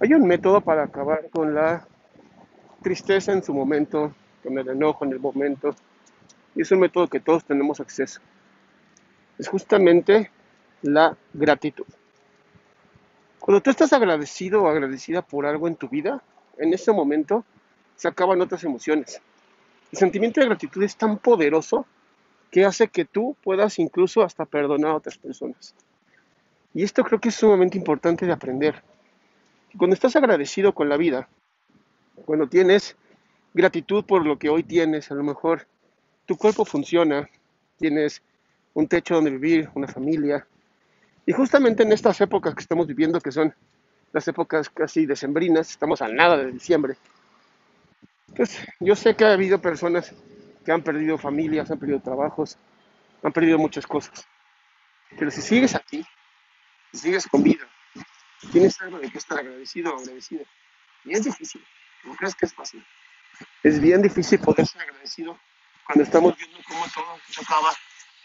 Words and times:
Hay 0.00 0.12
un 0.12 0.26
método 0.26 0.60
para 0.60 0.84
acabar 0.84 1.30
con 1.30 1.54
la 1.54 1.86
tristeza 2.82 3.32
en 3.32 3.42
su 3.42 3.54
momento, 3.54 4.14
con 4.42 4.58
el 4.58 4.68
enojo 4.68 5.04
en 5.04 5.12
el 5.12 5.20
momento. 5.20 5.74
Y 6.54 6.62
es 6.62 6.70
un 6.72 6.80
método 6.80 7.08
que 7.08 7.20
todos 7.20 7.44
tenemos 7.44 7.80
acceso. 7.80 8.20
Es 9.38 9.48
justamente 9.48 10.30
la 10.82 11.16
gratitud. 11.32 11.86
Cuando 13.38 13.62
tú 13.62 13.70
estás 13.70 13.92
agradecido 13.92 14.62
o 14.62 14.68
agradecida 14.68 15.22
por 15.22 15.46
algo 15.46 15.68
en 15.68 15.76
tu 15.76 15.88
vida, 15.88 16.22
en 16.58 16.72
ese 16.72 16.92
momento 16.92 17.44
se 17.96 18.08
acaban 18.08 18.40
otras 18.40 18.64
emociones. 18.64 19.20
El 19.92 19.98
sentimiento 19.98 20.40
de 20.40 20.46
gratitud 20.46 20.82
es 20.82 20.96
tan 20.96 21.18
poderoso 21.18 21.86
que 22.50 22.64
hace 22.64 22.88
que 22.88 23.04
tú 23.04 23.36
puedas 23.42 23.78
incluso 23.78 24.22
hasta 24.22 24.44
perdonar 24.44 24.92
a 24.92 24.96
otras 24.96 25.18
personas. 25.18 25.74
Y 26.72 26.82
esto 26.82 27.04
creo 27.04 27.20
que 27.20 27.28
es 27.28 27.34
sumamente 27.34 27.78
importante 27.78 28.26
de 28.26 28.32
aprender. 28.32 28.82
Cuando 29.76 29.94
estás 29.94 30.14
agradecido 30.14 30.72
con 30.72 30.88
la 30.88 30.96
vida, 30.96 31.28
cuando 32.26 32.46
tienes 32.46 32.96
gratitud 33.52 34.04
por 34.04 34.24
lo 34.24 34.38
que 34.38 34.48
hoy 34.48 34.62
tienes, 34.62 35.10
a 35.10 35.14
lo 35.14 35.24
mejor 35.24 35.66
tu 36.26 36.36
cuerpo 36.36 36.64
funciona, 36.64 37.28
tienes 37.78 38.22
un 38.74 38.86
techo 38.86 39.16
donde 39.16 39.30
vivir, 39.30 39.68
una 39.74 39.88
familia. 39.88 40.46
Y 41.26 41.32
justamente 41.32 41.82
en 41.82 41.92
estas 41.92 42.20
épocas 42.20 42.54
que 42.54 42.60
estamos 42.60 42.86
viviendo, 42.86 43.20
que 43.20 43.32
son 43.32 43.54
las 44.12 44.28
épocas 44.28 44.68
casi 44.70 45.06
decembrinas, 45.06 45.70
estamos 45.70 46.02
a 46.02 46.08
nada 46.08 46.36
de 46.36 46.52
diciembre. 46.52 46.96
Pues 48.36 48.58
yo 48.78 48.94
sé 48.94 49.16
que 49.16 49.24
ha 49.24 49.32
habido 49.32 49.60
personas 49.60 50.14
que 50.64 50.72
han 50.72 50.82
perdido 50.82 51.18
familias, 51.18 51.70
han 51.70 51.78
perdido 51.78 52.00
trabajos, 52.00 52.56
han 53.22 53.32
perdido 53.32 53.58
muchas 53.58 53.86
cosas. 53.86 54.26
Pero 55.18 55.30
si 55.30 55.42
sigues 55.42 55.74
aquí, 55.74 56.04
si 56.92 56.98
sigues 56.98 57.26
con 57.26 57.42
vida, 57.42 57.66
tienes 58.52 58.80
algo 58.80 58.98
de 58.98 59.10
que 59.10 59.18
estar 59.18 59.38
agradecido 59.38 59.94
o 59.94 59.98
agradecido. 59.98 60.44
Y 61.04 61.12
es 61.12 61.24
difícil, 61.24 61.64
no 62.04 62.14
crees 62.16 62.34
que 62.34 62.46
es 62.46 62.54
fácil. 62.54 62.84
Es 63.62 63.80
bien 63.80 64.02
difícil 64.02 64.38
poder 64.40 64.66
ser 64.66 64.82
agradecido 64.82 65.38
cuando 65.86 66.04
estamos 66.04 66.36
viendo 66.36 66.58
cómo 66.66 66.84
todo 66.94 67.18
se 67.28 67.40
acaba, 67.40 67.72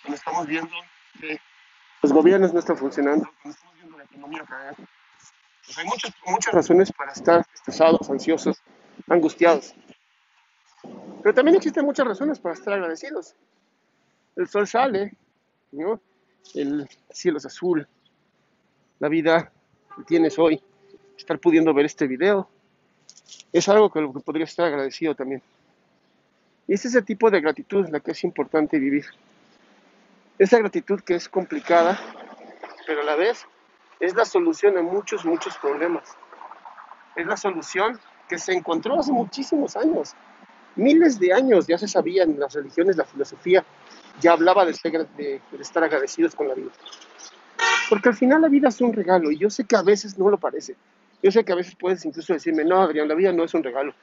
cuando 0.01 0.15
estamos 0.15 0.47
viendo 0.47 0.75
que 1.19 1.39
los 2.01 2.13
gobiernos 2.13 2.53
no 2.53 2.59
están 2.59 2.77
funcionando, 2.77 3.29
cuando 3.41 3.55
estamos 3.55 3.75
viendo 3.75 3.97
la 3.97 4.03
economía 4.03 4.43
caer. 4.43 4.75
Pues 5.65 5.77
hay 5.77 5.85
muchas, 5.85 6.13
muchas 6.25 6.53
razones 6.53 6.91
para 6.91 7.11
estar 7.11 7.45
estresados, 7.53 8.09
ansiosos, 8.09 8.61
angustiados. 9.07 9.75
Pero 11.21 11.35
también 11.35 11.57
existen 11.57 11.85
muchas 11.85 12.07
razones 12.07 12.39
para 12.39 12.55
estar 12.55 12.73
agradecidos. 12.73 13.35
El 14.35 14.47
sol 14.47 14.67
sale, 14.67 15.17
¿no? 15.71 16.01
el 16.55 16.87
cielo 17.11 17.37
es 17.37 17.45
azul, 17.45 17.87
la 18.99 19.09
vida 19.09 19.51
que 19.99 20.05
tienes 20.05 20.39
hoy, 20.39 20.61
estar 21.17 21.39
pudiendo 21.39 21.73
ver 21.73 21.85
este 21.85 22.07
video, 22.07 22.49
es 23.51 23.67
algo 23.67 23.89
con 23.89 24.03
lo 24.03 24.13
que 24.13 24.19
podría 24.19 24.45
estar 24.45 24.65
agradecido 24.65 25.15
también. 25.15 25.41
Y 26.67 26.73
es 26.73 26.85
ese 26.85 27.01
tipo 27.01 27.29
de 27.29 27.41
gratitud 27.41 27.87
la 27.89 27.99
que 27.99 28.11
es 28.11 28.23
importante 28.23 28.79
vivir. 28.79 29.05
Esa 30.37 30.57
gratitud 30.59 31.01
que 31.01 31.15
es 31.15 31.27
complicada, 31.27 31.99
pero 32.87 33.01
a 33.01 33.03
la 33.03 33.15
vez 33.15 33.45
es 33.99 34.15
la 34.15 34.23
solución 34.23 34.77
a 34.77 34.81
muchos, 34.81 35.25
muchos 35.25 35.57
problemas. 35.57 36.15
Es 37.15 37.25
la 37.25 37.35
solución 37.35 37.99
que 38.29 38.37
se 38.37 38.53
encontró 38.53 38.99
hace 38.99 39.11
muchísimos 39.11 39.75
años. 39.75 40.13
Miles 40.75 41.19
de 41.19 41.33
años 41.33 41.67
ya 41.67 41.77
se 41.77 41.87
sabía 41.87 42.23
en 42.23 42.39
las 42.39 42.53
religiones, 42.53 42.95
la 42.95 43.03
filosofía, 43.03 43.65
ya 44.21 44.33
hablaba 44.33 44.63
de, 44.65 44.73
ser, 44.73 45.07
de 45.09 45.41
estar 45.59 45.83
agradecidos 45.83 46.35
con 46.35 46.47
la 46.47 46.53
vida. 46.53 46.71
Porque 47.89 48.09
al 48.09 48.15
final 48.15 48.41
la 48.41 48.47
vida 48.47 48.69
es 48.69 48.79
un 48.81 48.93
regalo 48.93 49.31
y 49.31 49.37
yo 49.37 49.49
sé 49.49 49.63
que 49.63 49.75
a 49.75 49.81
veces 49.81 50.17
no 50.17 50.29
lo 50.29 50.37
parece. 50.37 50.75
Yo 51.23 51.31
sé 51.31 51.43
que 51.43 51.51
a 51.51 51.55
veces 51.55 51.75
puedes 51.75 52.05
incluso 52.05 52.33
decirme, 52.33 52.63
no, 52.63 52.81
Adrián, 52.81 53.07
la 53.07 53.15
vida 53.15 53.33
no 53.33 53.43
es 53.43 53.53
un 53.53 53.63
regalo. 53.63 53.93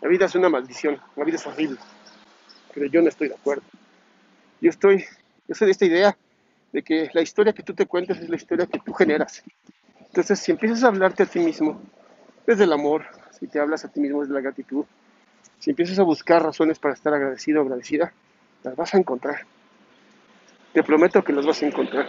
La 0.00 0.08
vida 0.08 0.26
es 0.26 0.34
una 0.34 0.48
maldición, 0.48 0.98
la 1.16 1.24
vida 1.24 1.36
es 1.36 1.46
horrible. 1.46 1.78
Pero 2.72 2.86
yo 2.86 3.02
no 3.02 3.08
estoy 3.08 3.28
de 3.28 3.34
acuerdo. 3.34 3.64
Yo 4.60 4.70
estoy, 4.70 5.04
yo 5.48 5.54
soy 5.54 5.66
de 5.66 5.72
esta 5.72 5.84
idea 5.84 6.16
de 6.72 6.82
que 6.82 7.10
la 7.12 7.20
historia 7.20 7.52
que 7.52 7.62
tú 7.62 7.74
te 7.74 7.86
cuentas 7.86 8.18
es 8.18 8.28
la 8.28 8.36
historia 8.36 8.66
que 8.66 8.78
tú 8.78 8.92
generas. 8.94 9.42
Entonces, 10.06 10.38
si 10.38 10.52
empiezas 10.52 10.84
a 10.84 10.88
hablarte 10.88 11.24
a 11.24 11.26
ti 11.26 11.40
mismo 11.40 11.80
desde 12.46 12.64
el 12.64 12.72
amor, 12.72 13.04
si 13.38 13.46
te 13.48 13.58
hablas 13.58 13.84
a 13.84 13.88
ti 13.88 14.00
mismo 14.00 14.20
desde 14.20 14.34
la 14.34 14.40
gratitud, 14.40 14.84
si 15.58 15.70
empiezas 15.70 15.98
a 15.98 16.02
buscar 16.02 16.42
razones 16.42 16.78
para 16.78 16.94
estar 16.94 17.12
agradecido 17.12 17.60
o 17.60 17.64
agradecida, 17.64 18.12
las 18.62 18.76
vas 18.76 18.94
a 18.94 18.98
encontrar. 18.98 19.46
Te 20.72 20.82
prometo 20.82 21.22
que 21.22 21.32
las 21.32 21.44
vas 21.44 21.62
a 21.62 21.66
encontrar. 21.66 22.08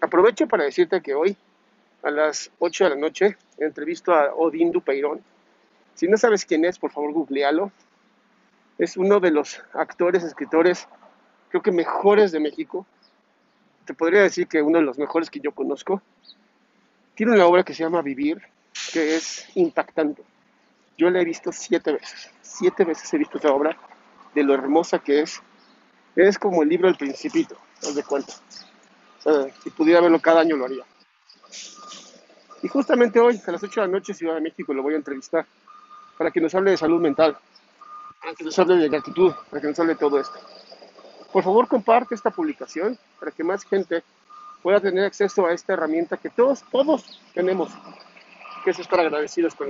Aprovecho 0.00 0.48
para 0.48 0.64
decirte 0.64 1.02
que 1.02 1.14
hoy, 1.14 1.36
a 2.02 2.10
las 2.10 2.50
8 2.58 2.84
de 2.84 2.90
la 2.90 2.96
noche, 2.96 3.36
entrevisto 3.58 4.14
a 4.14 4.34
Odín 4.34 4.72
Dupeirón. 4.72 5.22
Si 5.94 6.08
no 6.08 6.16
sabes 6.16 6.46
quién 6.46 6.64
es, 6.64 6.78
por 6.78 6.90
favor, 6.90 7.12
googlealo. 7.12 7.70
Es 8.78 8.96
uno 8.96 9.20
de 9.20 9.30
los 9.30 9.62
actores, 9.74 10.24
escritores, 10.24 10.88
creo 11.50 11.62
que 11.62 11.70
mejores 11.70 12.32
de 12.32 12.40
México. 12.40 12.86
Te 13.84 13.92
podría 13.92 14.22
decir 14.22 14.46
que 14.46 14.62
uno 14.62 14.78
de 14.78 14.84
los 14.84 14.98
mejores 14.98 15.28
que 15.28 15.40
yo 15.40 15.52
conozco. 15.52 16.00
Tiene 17.14 17.32
una 17.32 17.44
obra 17.44 17.62
que 17.62 17.74
se 17.74 17.82
llama 17.82 18.00
Vivir, 18.00 18.40
que 18.94 19.16
es 19.16 19.54
impactante. 19.54 20.22
Yo 20.96 21.10
la 21.10 21.20
he 21.20 21.24
visto 21.26 21.52
siete 21.52 21.92
veces. 21.92 22.30
Siete 22.40 22.84
veces 22.84 23.12
he 23.12 23.18
visto 23.18 23.36
esa 23.36 23.52
obra, 23.52 23.76
de 24.34 24.42
lo 24.44 24.54
hermosa 24.54 24.98
que 24.98 25.20
es. 25.20 25.42
Es 26.16 26.38
como 26.38 26.62
el 26.62 26.70
libro 26.70 26.88
del 26.88 26.96
Principito, 26.96 27.58
haz 27.82 27.94
de 27.94 28.02
cuenta. 28.02 28.32
Si 29.62 29.70
pudiera 29.70 30.00
verlo 30.00 30.20
cada 30.20 30.40
año 30.40 30.56
lo 30.56 30.64
haría. 30.64 30.84
Y 32.62 32.68
justamente 32.68 33.20
hoy, 33.20 33.40
a 33.46 33.52
las 33.52 33.62
8 33.62 33.80
de 33.80 33.86
la 33.86 33.92
noche, 33.92 34.14
Ciudad 34.14 34.34
de 34.34 34.40
México, 34.40 34.74
lo 34.74 34.82
voy 34.82 34.94
a 34.94 34.96
entrevistar 34.96 35.46
para 36.18 36.30
que 36.30 36.40
nos 36.40 36.54
hable 36.54 36.72
de 36.72 36.76
salud 36.76 37.00
mental, 37.00 37.38
para 38.20 38.34
que 38.34 38.44
nos 38.44 38.58
hable 38.58 38.76
de 38.76 38.88
gratitud, 38.88 39.32
para 39.48 39.62
que 39.62 39.68
nos 39.68 39.78
hable 39.80 39.94
de 39.94 39.98
todo 39.98 40.20
esto. 40.20 40.38
Por 41.32 41.42
favor, 41.42 41.68
comparte 41.68 42.14
esta 42.14 42.30
publicación 42.30 42.98
para 43.18 43.30
que 43.30 43.42
más 43.42 43.64
gente 43.64 44.02
pueda 44.62 44.80
tener 44.80 45.04
acceso 45.04 45.46
a 45.46 45.52
esta 45.52 45.72
herramienta 45.72 46.18
que 46.18 46.28
todos, 46.28 46.62
todos 46.70 47.20
tenemos, 47.32 47.70
que 48.64 48.72
es 48.72 48.78
estar 48.78 49.00
agradecidos 49.00 49.54
con 49.54 49.69